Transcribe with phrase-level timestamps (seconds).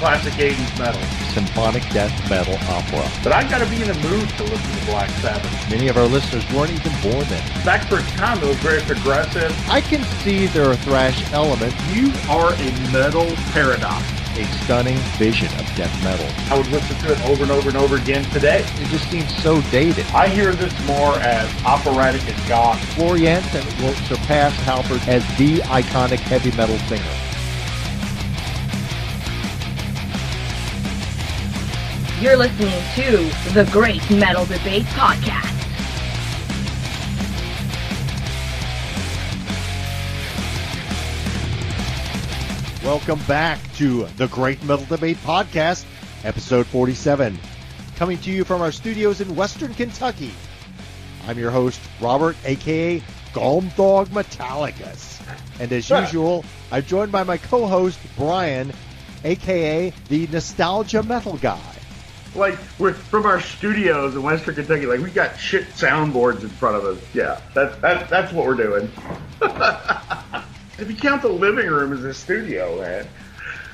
[0.00, 1.00] classic 80s metal.
[1.34, 3.06] Symphonic death metal opera.
[3.22, 5.70] But I gotta be in the mood to listen to Black Sabbath.
[5.70, 7.64] Many of our listeners weren't even born then.
[7.66, 9.54] Back for its time, it was very progressive.
[9.68, 11.76] I can see there are thrash elements.
[11.94, 14.02] You are a metal paradox.
[14.38, 16.26] A stunning vision of death metal.
[16.50, 18.64] I would listen to it over and over and over again today.
[18.76, 20.06] It just seems so dated.
[20.14, 22.82] I hear this more as operatic and goth.
[22.94, 27.29] Floor Jansen will surpass Halford as the iconic heavy metal singer.
[32.20, 33.16] You're listening to
[33.54, 35.56] the Great Metal Debate Podcast.
[42.84, 45.86] Welcome back to the Great Metal Debate Podcast,
[46.22, 47.38] episode 47,
[47.96, 50.34] coming to you from our studios in Western Kentucky.
[51.26, 53.00] I'm your host, Robert, aka
[53.32, 55.22] Gomthog Metallicus.
[55.58, 58.74] And as usual, I'm joined by my co-host, Brian,
[59.24, 61.79] aka the Nostalgia Metal Guy.
[62.34, 66.76] Like we're from our studios in Western Kentucky, like we got shit soundboards in front
[66.76, 67.02] of us.
[67.12, 68.90] Yeah, that's that, that's what we're doing.
[70.78, 73.06] if you count the living room as a studio, man.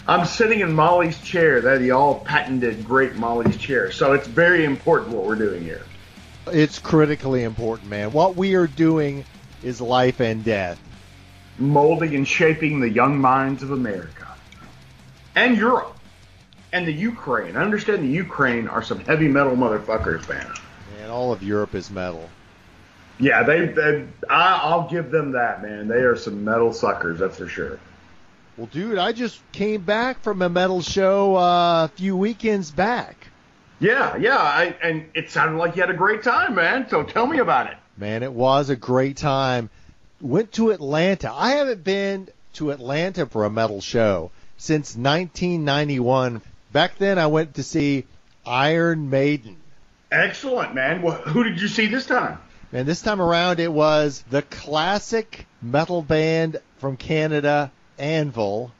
[0.09, 3.91] I'm sitting in Molly's chair, that the all patented great Molly's chair.
[3.91, 5.83] So it's very important what we're doing here.
[6.53, 8.13] It's critically important, man.
[8.13, 9.25] What we are doing
[9.65, 10.79] is life and death.
[11.59, 14.29] Molding and shaping the young minds of America.
[15.35, 15.96] And Europe.
[16.73, 17.57] And the Ukraine.
[17.57, 20.53] I understand the Ukraine are some heavy metal motherfuckers, man.
[21.01, 22.29] And all of Europe is metal.
[23.19, 25.89] Yeah, they, they I, I'll give them that, man.
[25.89, 27.79] They are some metal suckers, that's for sure.
[28.57, 33.29] Well, dude, I just came back from a metal show uh, a few weekends back.
[33.79, 36.89] Yeah, yeah, I, and it sounded like you had a great time, man.
[36.89, 37.77] So tell me about it.
[37.99, 39.69] Man, it was a great time.
[40.21, 41.31] Went to Atlanta.
[41.33, 46.41] I haven't been to Atlanta for a metal show since 1991.
[46.77, 48.05] Back then, I went to see
[48.45, 49.57] Iron Maiden.
[50.13, 51.01] Excellent, man.
[51.01, 52.37] Well, who did you see this time?
[52.71, 58.73] And this time around, it was the classic metal band from Canada, Anvil,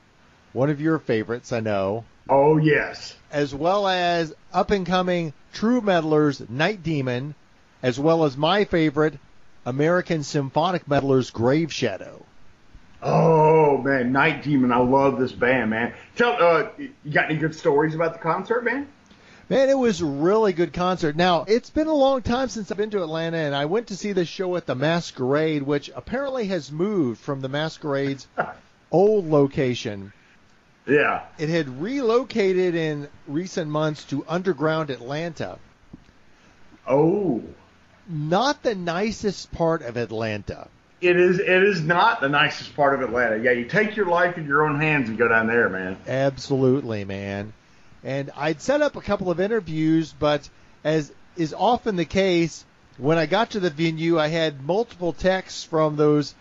[0.53, 3.17] one of your favorites, I know, Oh, yes.
[3.33, 7.35] as well as up and coming true metalers, Night Demon,
[7.83, 9.15] as well as my favorite,
[9.65, 12.26] American symphonic metalers, Grave Shadow.
[13.03, 14.13] Oh, man.
[14.13, 14.73] Night Demon.
[14.73, 15.95] I love this band, man.
[16.17, 18.89] Tell, uh, you got any good stories about the concert, man?
[19.49, 21.15] Man, it was a really good concert.
[21.15, 23.97] Now, it's been a long time since I've been to Atlanta, and I went to
[23.97, 28.27] see this show at the Masquerade, which apparently has moved from the Masquerade's
[28.91, 30.13] old location.
[30.85, 31.23] Yeah.
[31.39, 35.59] It had relocated in recent months to underground Atlanta.
[36.87, 37.43] Oh.
[38.09, 40.69] Not the nicest part of Atlanta.
[41.01, 41.39] It is.
[41.39, 43.37] It is not the nicest part of Atlanta.
[43.37, 45.99] Yeah, you take your life in your own hands and go down there, man.
[46.07, 47.53] Absolutely, man.
[48.03, 50.49] And I'd set up a couple of interviews, but
[50.85, 52.65] as is often the case,
[52.97, 56.35] when I got to the venue, I had multiple texts from those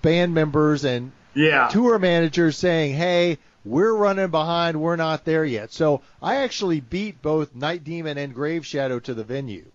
[0.00, 1.68] band members and Yeah.
[1.68, 4.80] tour managers saying, "Hey, we're running behind.
[4.80, 9.14] We're not there yet." So I actually beat both Night Demon and Grave Shadow to
[9.14, 9.66] the venue.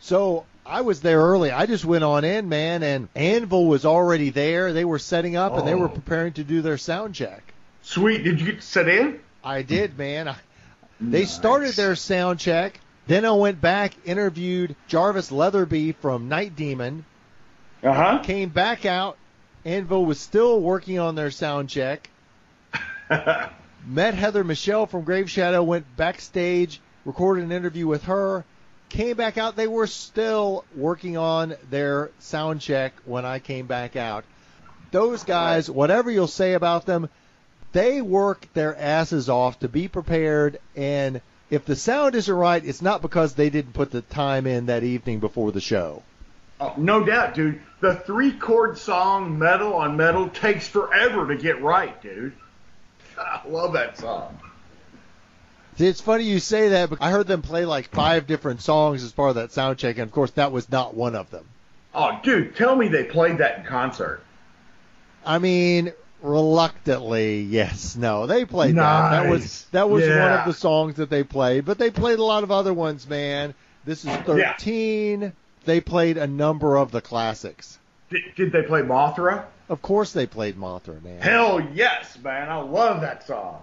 [0.00, 1.50] So I was there early.
[1.50, 4.72] I just went on in, man, and Anvil was already there.
[4.72, 5.94] They were setting up and they were Oh.
[5.94, 7.52] preparing to do their sound check.
[7.82, 8.24] Sweet.
[8.24, 9.20] Did you get to sit in?
[9.42, 10.28] I did, man.
[10.28, 10.36] I,
[11.00, 11.32] they Nice.
[11.34, 12.80] started their sound check.
[13.06, 17.04] Then I went back, interviewed Jarvis Leatherby from Night Demon,
[17.82, 18.18] Uh huh.
[18.22, 19.18] came back out.
[19.66, 22.08] Anvil was still working on their sound check.
[23.86, 28.44] Met Heather Michelle from Grave Shadow, went backstage, recorded an interview with her,
[28.94, 29.56] came back out.
[29.56, 34.24] They were still working on their sound check when I came back out.
[34.90, 37.08] Those guys, whatever you'll say about them,
[37.72, 42.82] they work their asses off to be prepared and if the sound isn't right, it's
[42.82, 46.02] not because they didn't put the time in that evening before the show.
[46.58, 47.60] Oh, no doubt, dude.
[47.80, 52.32] The three chord song metal on metal takes forever to get right, dude.
[53.18, 54.38] I love that song.
[55.76, 59.02] See, It's funny you say that, but I heard them play like five different songs
[59.02, 61.44] as part of that sound check, and of course that was not one of them.
[61.94, 64.20] Oh, dude, tell me they played that in concert.
[65.24, 65.92] I mean,
[66.22, 69.10] reluctantly, yes, no, they played that.
[69.10, 72.24] That was that was one of the songs that they played, but they played a
[72.24, 73.54] lot of other ones, man.
[73.84, 75.32] This is 13.
[75.64, 77.78] They played a number of the classics.
[78.10, 79.44] Did, did they play Mothra?
[79.68, 81.20] Of course, they played Mothra, man.
[81.20, 82.48] Hell yes, man.
[82.50, 83.62] I love that song.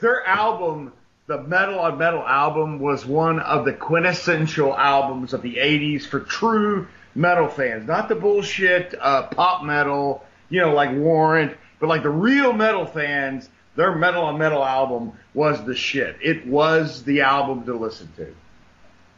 [0.00, 0.92] Their album,
[1.26, 6.20] the Metal on Metal album, was one of the quintessential albums of the 80s for
[6.20, 7.86] true metal fans.
[7.86, 12.86] Not the bullshit uh, pop metal, you know, like Warrant, but like the real metal
[12.86, 13.48] fans.
[13.74, 16.16] their Metal on Metal album was the shit.
[16.22, 18.34] It was the album to listen to.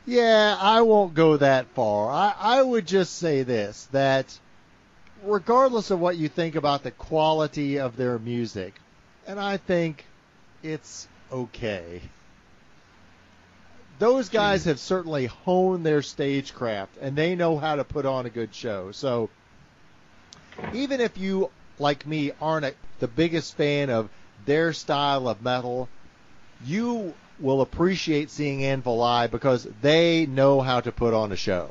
[0.06, 2.10] Yeah, I won't go that far.
[2.10, 4.38] I, I would just say this that
[5.24, 8.74] regardless of what you think about the quality of their music,
[9.26, 10.04] and I think
[10.62, 12.00] it's okay.
[13.98, 18.30] Those guys have certainly honed their stagecraft and they know how to put on a
[18.30, 18.92] good show.
[18.92, 19.30] So
[20.74, 24.10] even if you, like me, aren't a, the biggest fan of
[24.44, 25.88] their style of metal,
[26.64, 31.70] you will appreciate seeing Anvil live because they know how to put on a show.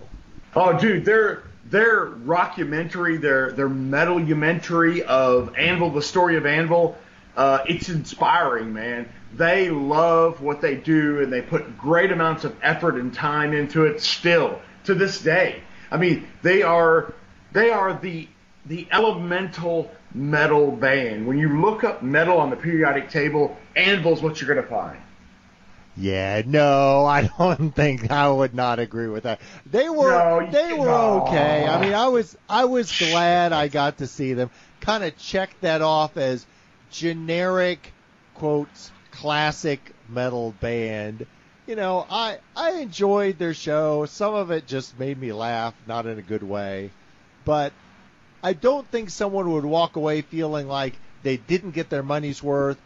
[0.55, 6.97] Oh, dude, their their rockumentary, their their metalumentary of Anvil, the story of Anvil,
[7.35, 9.09] uh, it's inspiring, man.
[9.37, 13.85] They love what they do and they put great amounts of effort and time into
[13.85, 15.61] it still to this day.
[15.91, 17.13] I mean, they are
[17.51, 18.27] they are the
[18.65, 21.27] the elemental metal band.
[21.27, 24.99] When you look up metal on the periodic table, Anvil's what you're going to find.
[25.97, 29.41] Yeah, no, I don't think I would not agree with that.
[29.65, 31.25] They were No, they were no.
[31.27, 31.67] okay.
[31.67, 34.49] I mean, I was I was glad I got to see them.
[34.81, 36.45] Kind of check that off as
[36.91, 37.93] generic
[38.33, 39.79] quotes classic
[40.09, 41.25] metal band.
[41.67, 44.05] You know, I I enjoyed their show.
[44.05, 46.91] Some of it just made me laugh, not in a good way.
[47.43, 47.73] But
[48.43, 52.77] I don't think someone would walk away feeling like they didn't get their money's worth.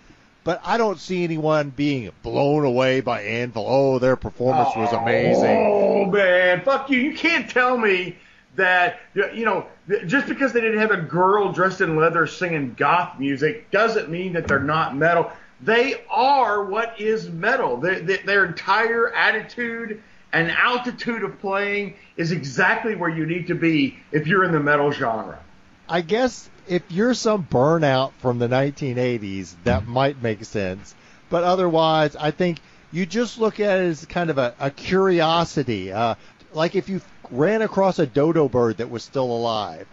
[0.45, 3.65] But I don't see anyone being blown away by Anvil.
[3.67, 5.57] Oh, their performance was oh, amazing.
[5.67, 6.99] Oh man, fuck you!
[6.99, 8.15] You can't tell me
[8.55, 9.65] that you know
[10.05, 14.33] just because they didn't have a girl dressed in leather singing goth music doesn't mean
[14.33, 15.31] that they're not metal.
[15.61, 17.77] They are what is metal.
[17.77, 20.01] They, their entire attitude
[20.31, 24.59] and altitude of playing is exactly where you need to be if you're in the
[24.59, 25.39] metal genre.
[25.87, 30.93] I guess if you're some burnout from the 1980s, that might make sense.
[31.29, 32.59] But otherwise, I think
[32.91, 35.91] you just look at it as kind of a, a curiosity.
[35.91, 36.15] Uh,
[36.53, 37.01] like if you
[37.31, 39.87] ran across a dodo bird that was still alive.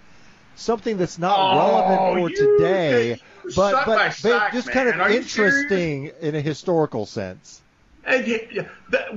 [0.56, 3.08] Something that's not Oh, relevant for you- today,
[3.44, 4.74] you but, but, sock, just man.
[4.74, 5.16] kind of serious?
[5.38, 7.60] interesting in a historical sense.
[8.04, 8.66] And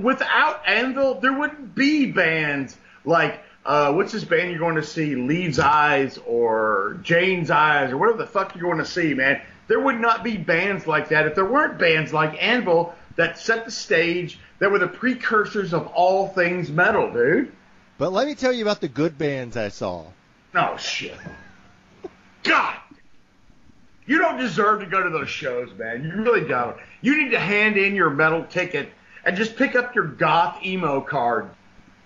[0.02, 5.14] without Anvil, there wouldn't be bands like uh, what's this band you're going to see?
[5.16, 9.40] Leaves Eyes or Jane's Eyes or whatever the fuck you're going to see, man.
[9.68, 13.64] There would not be bands like that if there weren't bands like Anvil that set
[13.66, 17.52] the stage, that were the precursors of all things metal, dude.
[17.98, 20.04] But let me tell you about the good bands I saw.
[20.52, 21.16] No shit.
[22.42, 22.76] God.
[24.06, 26.02] You don't deserve to go to those shows, man.
[26.02, 26.76] You really don't.
[27.00, 28.90] You need to hand in your metal ticket
[29.24, 31.50] and just pick up your goth emo card.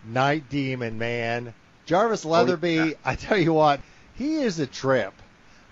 [0.05, 1.55] Night Demon, man.
[1.87, 2.91] Jarvis oh, Leatherby, yeah.
[3.05, 3.81] I tell you what,
[4.14, 5.14] he is a trip.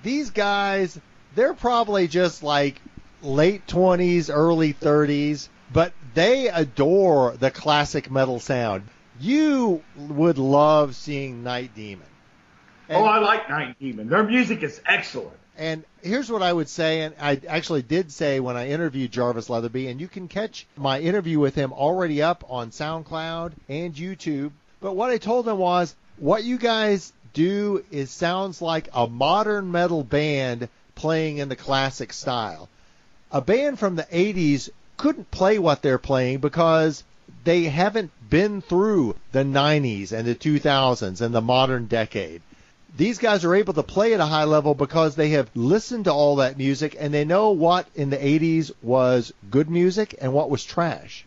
[0.03, 0.99] These guys,
[1.35, 2.81] they're probably just like
[3.23, 8.89] late 20s, early 30s, but they adore the classic metal sound.
[9.21, 12.07] You would love seeing Night Demon.
[12.93, 14.09] Oh, and- oh, I like Night Demon.
[14.09, 15.37] Their music is excellent.
[15.59, 19.51] And here's what I would say, and I actually did say when I interviewed Jarvis
[19.51, 24.53] Leatherby, and you can catch my interview with him already up on SoundCloud and YouTube.
[24.81, 29.71] But what I told him was, what you guys do is sounds like a modern
[29.71, 32.69] metal band playing in the classic style.
[33.31, 37.05] A band from the 80s couldn't play what they're playing because
[37.45, 42.41] they haven't been through the 90s and the 2000s and the modern decade
[42.97, 46.13] these guys are able to play at a high level because they have listened to
[46.13, 50.51] all that music and they know what in the 80s was good music and what
[50.51, 51.25] was trash.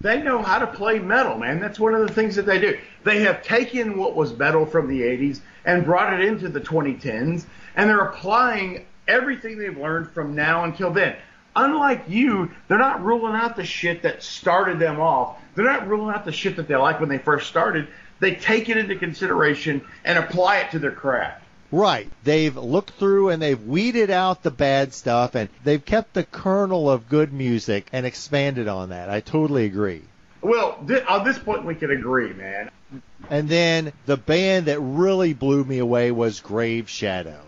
[0.00, 1.60] They know how to play metal, man.
[1.60, 2.78] That's one of the things that they do.
[3.04, 7.44] They have taken what was metal from the 80s and brought it into the 2010s,
[7.76, 11.16] and they're applying everything they've learned from now until then.
[11.54, 15.36] Unlike you, they're not ruling out the shit that started them off.
[15.54, 17.88] They're not ruling out the shit that they like when they first started.
[18.20, 21.42] They take it into consideration and apply it to their craft.
[21.72, 22.10] Right.
[22.24, 26.90] They've looked through and they've weeded out the bad stuff and they've kept the kernel
[26.90, 29.08] of good music and expanded on that.
[29.08, 30.02] I totally agree.
[30.42, 32.70] Well, th- on this point, we can agree, man.
[33.28, 37.40] And then the band that really blew me away was Grave Shadow.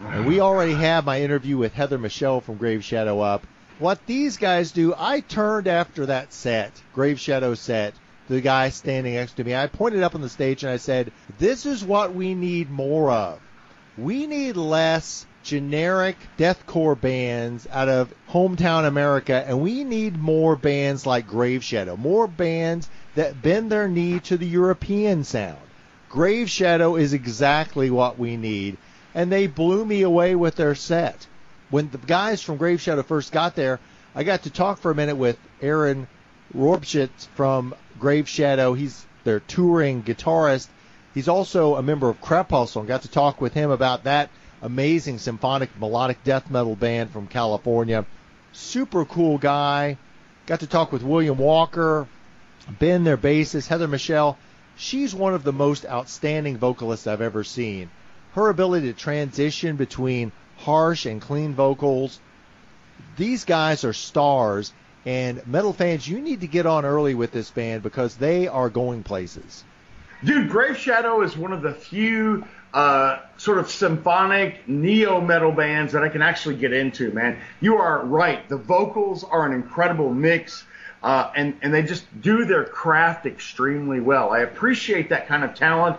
[0.00, 3.46] And we already have my interview with Heather Michelle from Grave Shadow up.
[3.78, 7.94] What these guys do, I turned after that set, Grave Shadow set,
[8.28, 9.54] the guy standing next to me.
[9.54, 13.10] I pointed up on the stage and I said, This is what we need more
[13.10, 13.40] of.
[13.98, 21.06] We need less generic deathcore bands out of hometown America, and we need more bands
[21.06, 25.58] like Grave Shadow, more bands that bend their knee to the European sound.
[26.08, 28.78] Grave Shadow is exactly what we need,
[29.14, 31.26] and they blew me away with their set.
[31.70, 33.80] when the guys from Grave Shadow first got there,
[34.14, 36.06] I got to talk for a minute with Aaron
[36.54, 38.74] Rorbschitz from Grave Shadow.
[38.74, 40.68] He's their touring guitarist.
[41.14, 44.30] He's also a member of Crepuscle and got to talk with him about that
[44.62, 48.04] amazing symphonic melodic death metal band from California.
[48.52, 49.98] Super cool guy.
[50.46, 52.06] Got to talk with William Walker,
[52.78, 54.38] Ben, their bassist, Heather Michelle.
[54.76, 57.90] She's one of the most outstanding vocalists I've ever seen.
[58.34, 62.18] Her ability to transition between harsh and clean vocals.
[63.16, 64.72] These guys are stars,
[65.06, 68.70] and metal fans, you need to get on early with this band because they are
[68.70, 69.64] going places.
[70.22, 75.92] Dude, Grave Shadow is one of the few uh, sort of symphonic neo metal bands
[75.92, 77.38] that I can actually get into, man.
[77.60, 78.48] You are right.
[78.48, 80.64] The vocals are an incredible mix.
[81.02, 84.30] Uh, and, and they just do their craft extremely well.
[84.30, 85.98] I appreciate that kind of talent.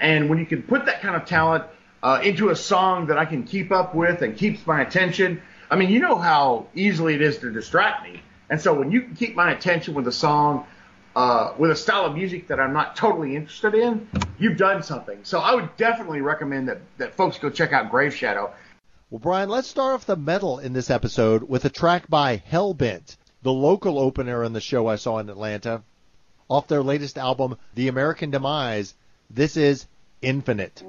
[0.00, 1.64] And when you can put that kind of talent
[2.02, 5.76] uh, into a song that I can keep up with and keeps my attention, I
[5.76, 8.22] mean, you know how easily it is to distract me.
[8.48, 10.66] And so when you can keep my attention with a song,
[11.14, 15.18] uh, with a style of music that I'm not totally interested in, you've done something.
[15.22, 18.52] So I would definitely recommend that, that folks go check out Grave Shadow.
[19.10, 23.16] Well, Brian, let's start off the metal in this episode with a track by Hellbent
[23.46, 25.84] the local opener in the show I saw in Atlanta,
[26.48, 28.92] off their latest album, The American Demise.
[29.30, 29.86] This is
[30.20, 30.82] Infinite.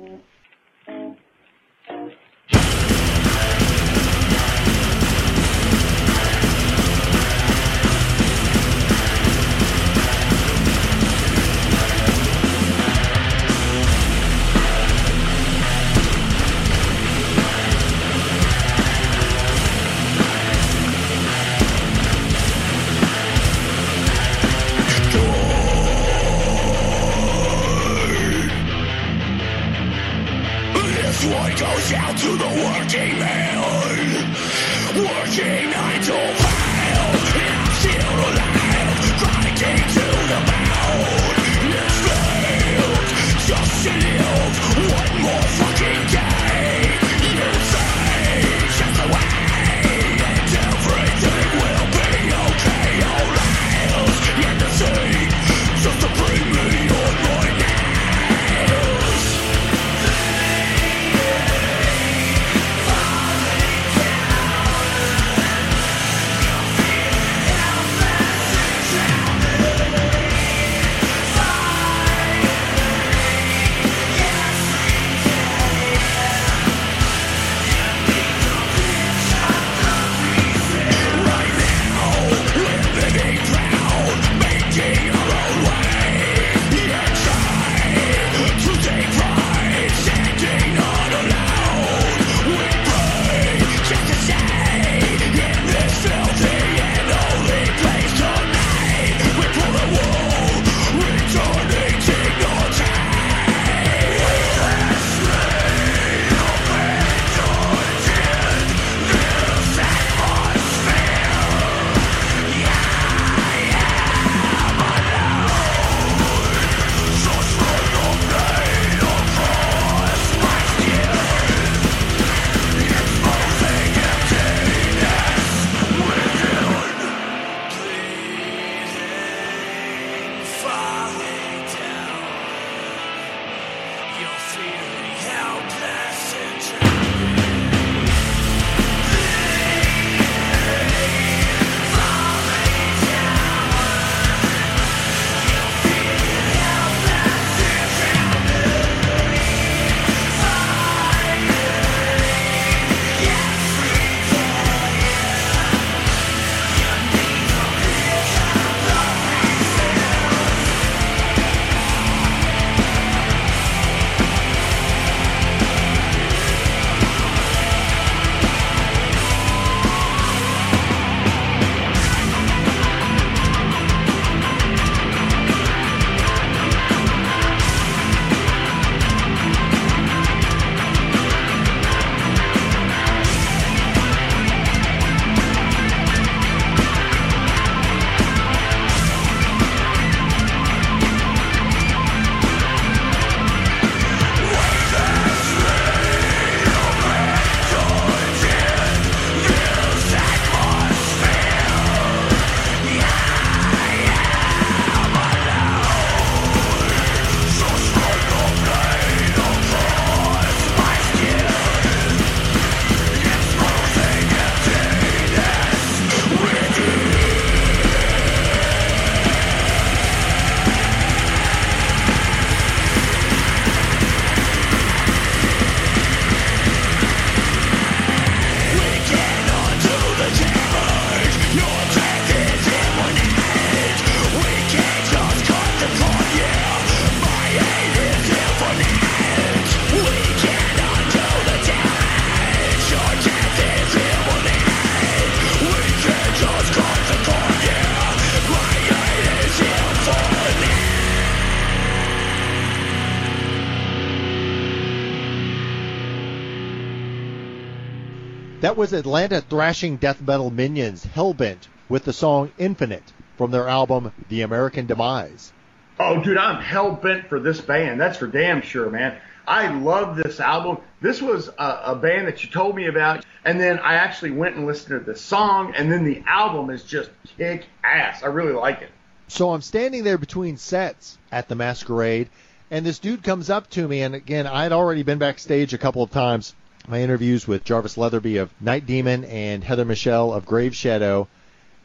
[258.78, 264.12] That was Atlanta thrashing death metal minions Hellbent with the song Infinite from their album
[264.30, 265.52] The American Demise.
[266.00, 268.00] Oh, dude, I'm hell bent for this band.
[268.00, 269.18] That's for damn sure, man.
[269.48, 270.78] I love this album.
[271.02, 274.58] This was a, a, band that you told me about, and then I actually went
[274.58, 278.22] and listened to the song, and then the album is just kick ass.
[278.22, 278.92] I really like it.
[279.28, 282.30] So I'm standing there between sets at the Masquerade,
[282.70, 286.04] and this dude comes up to me, and again, I'd already been backstage a couple
[286.04, 286.54] of times.
[286.88, 291.28] My interviews with Jarvis Leatherby of Night Demon and Heather Michelle of Grave Shadow.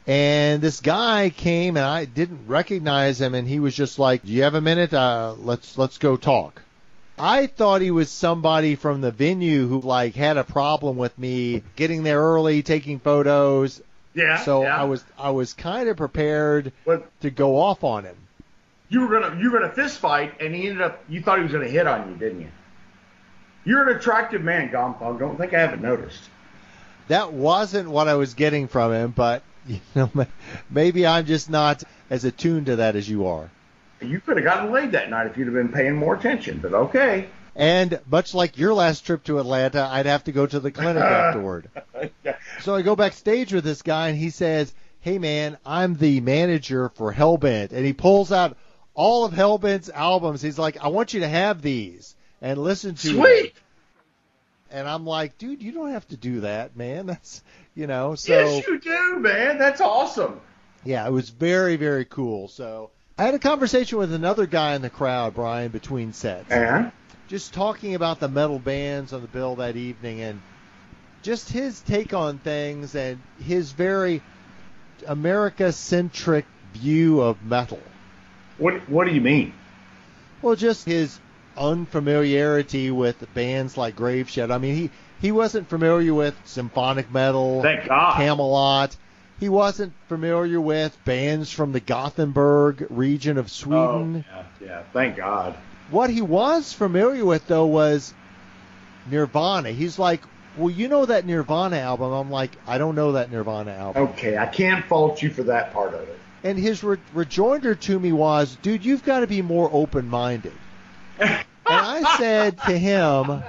[0.06, 4.32] And this guy came and I didn't recognize him and he was just like, "Do
[4.32, 4.92] you have a minute?
[4.94, 6.62] Uh, let's let's go talk."
[7.18, 11.62] I thought he was somebody from the venue who like had a problem with me
[11.76, 13.80] getting there early, taking photos.
[14.14, 14.38] Yeah.
[14.38, 14.80] So yeah.
[14.80, 18.16] I was I was kind of prepared But to go off on him.
[18.88, 21.02] you were gonna you were gonna fist fight, and he ended up.
[21.08, 22.48] You thought he was gonna hit on you, didn't you?
[23.64, 25.18] You're an attractive man, Gompong.
[25.18, 26.28] Don't think I haven't noticed.
[27.08, 30.10] That wasn't what I was getting from him, but you know
[30.70, 33.50] maybe I'm just not as attuned to that as you are.
[34.00, 36.58] You could have gotten laid that night if you'd have been paying more attention.
[36.58, 37.28] But okay.
[37.54, 41.02] And much like your last trip to Atlanta, I'd have to go to the clinic
[41.02, 41.68] afterward.
[42.62, 46.88] So I go backstage with this guy, and he says, "Hey man, I'm the manager
[46.88, 48.56] for Hellbent," and he pulls out
[48.94, 50.42] all of Hellbent's albums.
[50.42, 53.54] He's like, "I want you to have these and listen to them." Sweet.
[54.70, 57.06] And I'm like, "Dude, you don't have to do that, man.
[57.06, 57.42] That's
[57.74, 59.56] you know." So yes, you do, man.
[59.56, 60.40] That's awesome.
[60.84, 62.48] yeah, it was very very cool.
[62.48, 66.50] So I had a conversation with another guy in the crowd, Brian, between sets.
[66.50, 66.92] And
[67.28, 70.40] just talking about the metal bands on the bill that evening and
[71.22, 74.20] just his take on things and his very
[75.06, 77.80] America centric view of metal.
[78.58, 79.52] what what do you mean?
[80.40, 81.18] Well, just his
[81.56, 84.54] unfamiliarity with bands like Grave Shadow.
[84.54, 88.14] I mean, he, he wasn't familiar with symphonic metal, Thank God.
[88.16, 88.96] Kamelot.
[89.40, 94.24] He wasn't familiar with bands from the Gothenburg region of Sweden.
[94.32, 94.82] Oh, yeah, yeah.
[94.92, 95.56] Thank God.
[95.90, 98.14] What he was familiar with though was
[99.10, 99.70] Nirvana.
[99.70, 100.22] He's like,
[100.56, 104.38] "Well, you know that Nirvana album." I'm like, "I don't know that Nirvana album." Okay,
[104.38, 106.18] I can't fault you for that part of it.
[106.44, 110.52] And his re- rejoinder to me was, "Dude, you've got to be more open-minded."
[111.22, 113.42] And I said to him,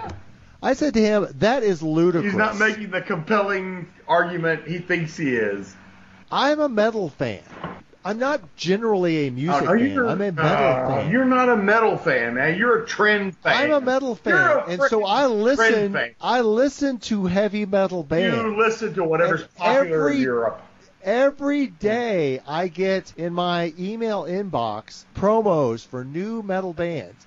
[0.62, 5.18] I said to him, "That is ludicrous." He's not making the compelling argument he thinks
[5.18, 5.76] he is.
[6.32, 7.42] I'm a metal fan.
[8.06, 10.00] I'm not generally a music Oh, no, fan.
[10.10, 11.12] I'm a metal uh, fan.
[11.12, 12.58] You're not a metal fan, man.
[12.58, 13.56] You're a trend fan.
[13.56, 15.98] I'm a metal fan, You're a and so I listen.
[16.20, 18.36] I listen to heavy metal bands.
[18.36, 20.62] You listen to whatever's And popular every- in Europe.
[21.02, 27.26] Every day I get in my email inbox promos for new metal bands.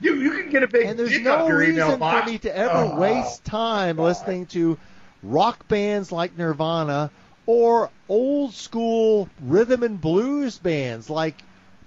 [0.00, 2.38] You you can get a big And there's no up your email reason for me
[2.38, 4.04] to ever Oh, waste time God.
[4.04, 4.78] listening to
[5.22, 7.10] rock bands like Nirvana
[7.46, 11.36] or old school rhythm and blues bands like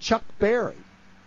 [0.00, 0.74] Chuck Berry.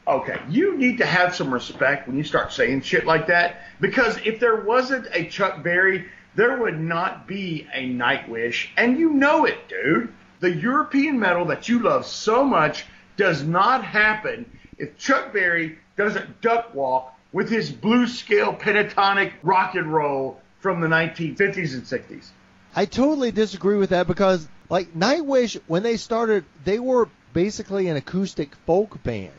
[0.06, 4.18] Okay, you need to have some respect when you start saying shit like that because
[4.26, 9.46] if there wasn't a Chuck Berry, there would not be a Nightwish, and you know
[9.46, 10.12] it, dude.
[10.42, 12.84] The European metal that you love so much
[13.16, 14.46] does not happen
[14.78, 20.82] if Chuck Berry doesn't duck walk with his blue scale pentatonic rock and roll from
[20.82, 22.28] the 1950s and 60s.
[22.76, 27.98] I totally disagree with that because, like, Nightwish, when they started, they were basically an
[27.98, 29.32] acoustic folk band.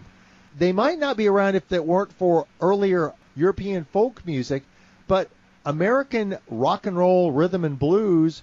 [0.56, 4.62] They might not be around if it weren't for earlier European folk music,
[5.08, 5.30] but
[5.64, 8.42] American rock and roll, rhythm and blues,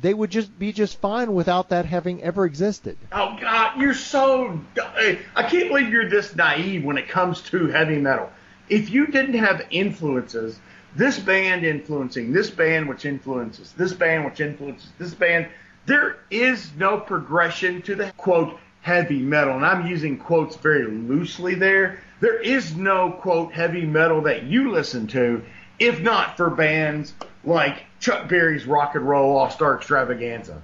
[0.00, 2.96] they would just be just fine without that having ever existed.
[3.12, 4.60] Oh God, you're so.
[4.76, 8.30] I can't believe you're this naive when it comes to heavy metal.
[8.68, 10.58] If you didn't have influences,
[10.94, 15.48] this band influencing this band, which influences this band, which influences this band,
[15.86, 19.54] there is no progression to the quote heavy metal.
[19.54, 22.00] And I'm using quotes very loosely there.
[22.20, 25.42] There is no quote heavy metal that you listen to,
[25.78, 30.62] if not for bands like Chuck Berry's Rock and Roll All Star Extravaganza.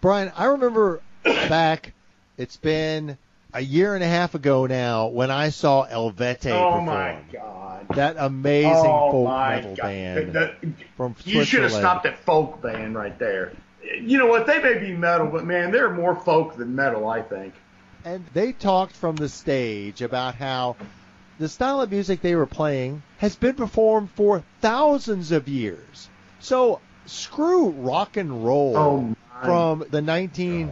[0.00, 1.92] Brian, I remember back,
[2.36, 3.16] it's been
[3.54, 6.84] a year and a half ago now, when I saw Eluveitie Oh perform.
[6.86, 7.86] my God.
[7.90, 9.82] That amazing oh folk metal God.
[9.82, 13.52] band The- the- from you should have stopped at folk band right there.
[14.00, 14.46] You know what?
[14.46, 17.54] They may be metal, but man, they're more folk than metal, I think.
[18.04, 20.76] And they talked from the stage about how
[21.38, 26.08] the style of music they were playing has been performed for thousands of years.
[26.46, 30.70] So screw rock and roll Oh from the 1940s,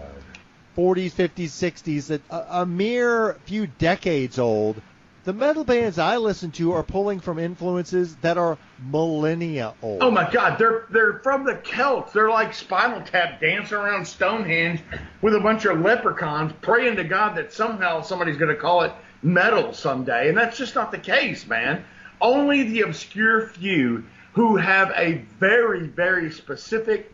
[0.76, 4.80] 50s, 60s, that a, a mere few decades old.
[5.24, 8.56] The metal bands I listen to are pulling from influences that are
[8.88, 10.00] millennia old.
[10.00, 12.12] Oh my God, they're they're from the Celts.
[12.12, 14.80] They're like Spinal Tap dancing around Stonehenge
[15.22, 18.92] with a bunch of leprechauns, praying to God that somehow somebody's going to call it
[19.24, 21.84] metal someday, and that's just not the case, man.
[22.20, 24.04] Only the obscure few
[24.34, 27.12] who have a very very specific,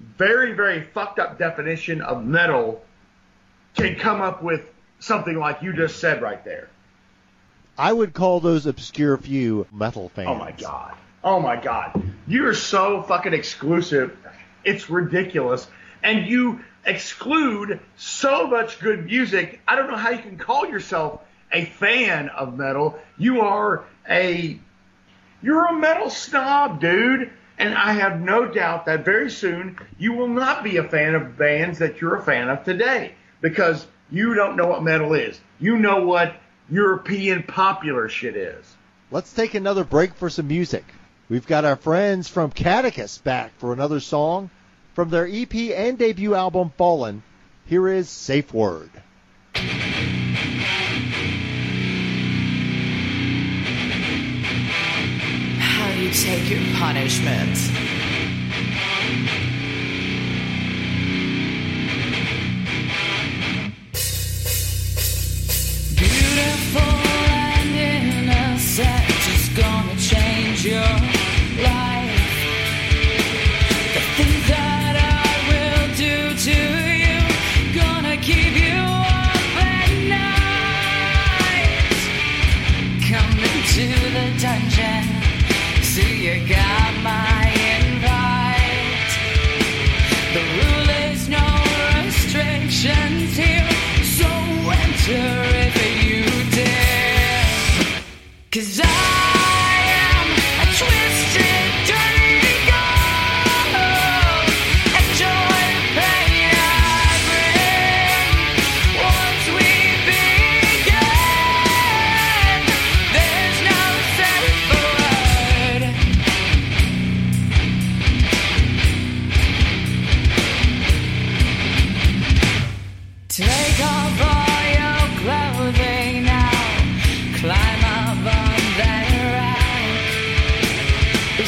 [0.00, 2.84] very very fucked up definition of metal
[3.74, 6.68] can come up with something like you just said right there.
[7.78, 10.28] I would call those obscure few metal fans.
[10.28, 10.94] Oh my god.
[11.24, 12.02] Oh my god.
[12.26, 14.16] You're so fucking exclusive.
[14.64, 15.66] It's ridiculous.
[16.02, 19.60] And you exclude so much good music.
[19.66, 21.22] I don't know how you can call yourself
[21.52, 22.98] a fan of metal.
[23.18, 24.58] You are a
[25.42, 27.30] you're a metal snob, dude.
[27.58, 31.36] And I have no doubt that very soon you will not be a fan of
[31.36, 35.40] bands that you're a fan of today because you don't know what metal is.
[35.60, 36.34] You know what
[36.70, 38.76] European popular shit is.
[39.10, 40.84] Let's take another break for some music.
[41.28, 44.50] We've got our friends from Caducus back for another song
[44.94, 47.22] from their EP and debut album Fallen.
[47.66, 48.90] Here is Safe Word.
[56.22, 57.56] Take your punishment?
[65.96, 67.11] Beautiful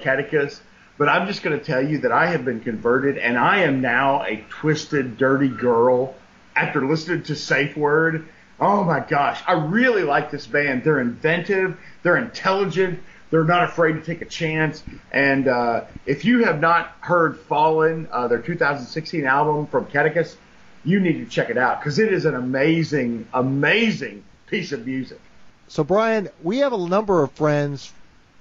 [0.00, 0.60] Caducus,
[0.98, 3.80] but I'm just going to tell you that I have been converted and I am
[3.80, 6.14] now a twisted, dirty girl
[6.54, 8.28] after listening to Safe Word.
[8.60, 10.84] Oh my gosh, I really like this band.
[10.84, 14.82] They're inventive, they're intelligent, they're not afraid to take a chance.
[15.10, 20.36] And uh, if you have not heard Fallen, uh, their 2016 album from Caducus,
[20.84, 25.20] you need to check it out because it is an amazing, amazing piece of music.
[25.68, 27.92] So, Brian, we have a number of friends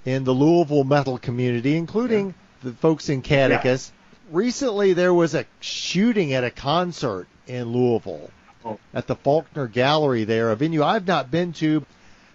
[0.05, 2.33] in the Louisville metal community, including
[2.63, 3.91] the folks in Caducus.
[4.31, 8.29] Recently, there was a shooting at a concert in Louisville
[8.65, 8.77] Oh.
[8.93, 11.85] at the Faulkner Gallery there, a venue I've not been to.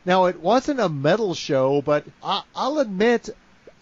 [0.06, 3.28] Now, it wasn't a metal show, but I, I'll admit,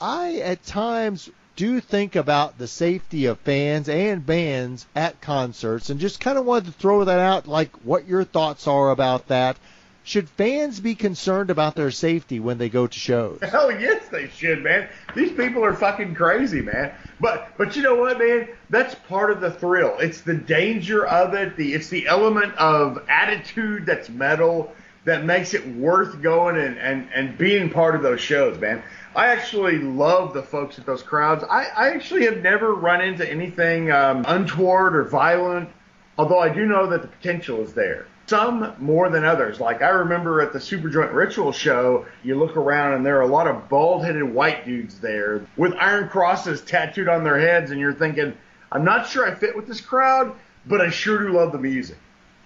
[0.00, 6.00] I at times do think about the safety of fans and bands at concerts and
[6.00, 9.56] just kind of wanted to throw that out, like what your thoughts are about that.
[10.04, 13.38] Should fans be concerned about their safety when they go to shows?
[13.42, 14.88] Hell yes, they should, man.
[15.14, 16.92] These people are fucking crazy, man.
[17.20, 18.48] But but you know what, man?
[18.68, 19.96] That's part of the thrill.
[20.00, 21.56] It's the danger of it.
[21.56, 24.72] The it's the element of attitude that's metal
[25.04, 28.82] that makes it worth going and and and being part of those shows, man.
[29.14, 31.44] I actually love the folks at those crowds.
[31.44, 35.68] I, I actually have never run into anything um, untoward or violent,
[36.16, 38.06] although I do know that the potential is there.
[38.32, 39.60] Some more than others.
[39.60, 43.26] Like I remember at the Superjoint Ritual show, you look around and there are a
[43.26, 47.92] lot of bald-headed white dudes there with iron crosses tattooed on their heads, and you're
[47.92, 48.34] thinking,
[48.72, 51.98] I'm not sure I fit with this crowd, but I sure do love the music.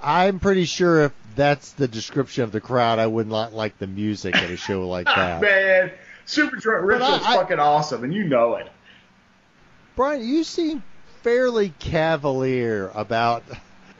[0.02, 3.86] I'm pretty sure if that's the description of the crowd, I would not like the
[3.86, 5.40] music at a show like that.
[5.40, 5.92] Man,
[6.26, 8.68] Superjoint Ritual is fucking awesome, and you know it.
[9.94, 10.82] Brian, you seem
[11.22, 13.44] fairly cavalier about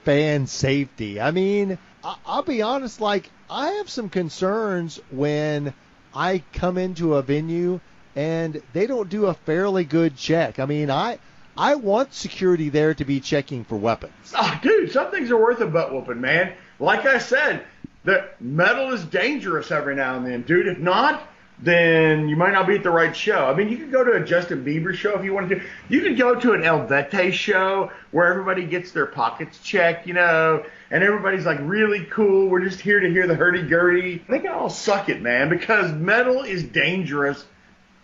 [0.06, 1.20] fan safety.
[1.20, 5.74] I mean, I- I'll be honest, like, I have some concerns when
[6.14, 7.80] I come into a venue
[8.14, 10.58] and they don't do a fairly good check.
[10.60, 11.18] I mean, I.
[11.58, 14.12] I want security there to be checking for weapons.
[14.38, 16.52] Oh, dude, some things are worth a butt whooping, man.
[16.78, 17.64] Like I said,
[18.04, 20.66] the metal is dangerous every now and then, dude.
[20.68, 21.26] If not,
[21.58, 23.46] then you might not be at the right show.
[23.46, 25.66] I mean, you could go to a Justin Bieber show if you wanted to.
[25.88, 30.14] You could go to an El Eluveitie show where everybody gets their pockets checked, you
[30.14, 32.48] know, and everybody's like really cool.
[32.48, 34.24] We're just here to hear the hurdy-gurdy.
[34.28, 37.44] They can all suck it, man, because metal is dangerous.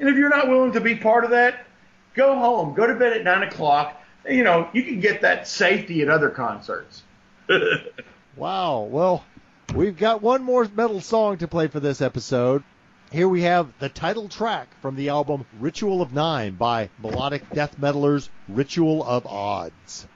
[0.00, 1.66] And if you're not willing to be part of that,
[2.14, 2.74] go home.
[2.74, 4.02] Go to bed at 9 o'clock.
[4.28, 7.02] You know, you can get that safety at other concerts.
[8.36, 8.88] Wow.
[8.90, 9.24] Well,
[9.74, 12.62] we've got one more metal song to play for this episode.
[13.12, 17.78] Here we have the title track from the album Ritual of Nine by melodic death
[17.78, 20.06] metalers Ritual of Odds.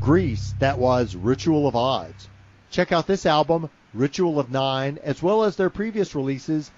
[0.00, 2.28] Greece, that was Ritual of Odds.
[2.70, 6.70] Check out this album, Ritual of Nine, as well as their previous releases,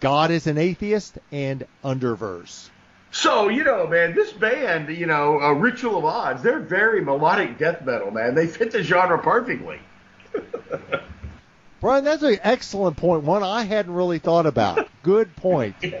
[0.00, 2.70] God is an Atheist and Underverse.
[3.12, 7.58] So, you know, man, this band, you know, uh, Ritual of Odds, they're very melodic
[7.58, 8.34] death metal, man.
[8.34, 9.80] They fit the genre perfectly.
[11.80, 13.24] Brian, that's an excellent point.
[13.24, 14.88] One I hadn't really thought about.
[15.02, 15.76] Good point.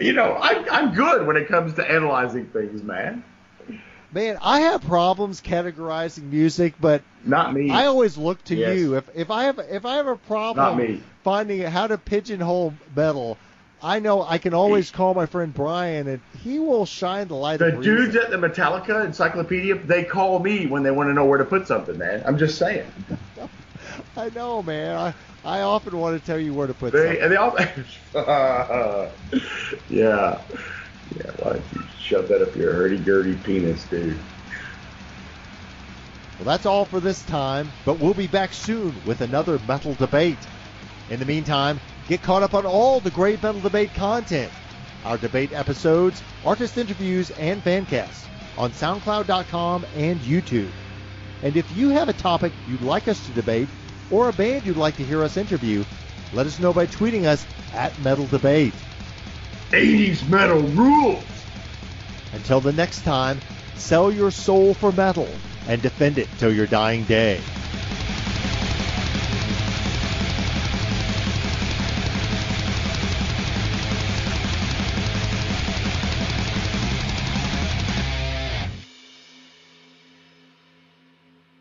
[0.00, 3.22] You know, I, I'm good when it comes to analyzing things, man.
[4.12, 7.70] Man, I have problems categorizing music, but Not me.
[7.70, 8.78] I always look to Yes.
[8.78, 8.96] you.
[8.96, 11.00] If if I have if I have a problem Not me.
[11.24, 13.38] finding how to pigeonhole metal,
[13.82, 17.58] I know I can always call my friend Brian, and he will shine the light.
[17.58, 21.38] the dudes at the Metallica Encyclopedia, they call me when they want to know where
[21.38, 22.22] to put something, man.
[22.26, 22.86] I'm just saying.
[24.16, 24.96] I know, man.
[24.96, 27.22] I I often want to tell you where to put They something.
[27.22, 27.56] and they all.
[29.88, 30.42] yeah,
[31.16, 31.30] yeah.
[31.38, 34.18] Don't you shove that up your hurdy-gurdy penis, dude?
[36.38, 40.38] Well, that's all for this time, but we'll be back soon with another metal debate.
[41.10, 44.50] In the meantime, get caught up on all the great metal debate content.
[45.04, 48.26] Our debate episodes, artist interviews, and fancasts
[48.58, 50.70] on SoundCloud.com and YouTube.
[51.42, 53.68] And if you have a topic you'd like us to debate
[54.10, 55.84] or a band you'd like to hear us interview,
[56.32, 58.74] let us know by tweeting us at Metal Debate.
[59.70, 61.24] 80s metal rules.
[62.32, 63.40] Until the next time,
[63.76, 65.28] sell your soul for metal
[65.68, 67.38] and defend it till your dying day.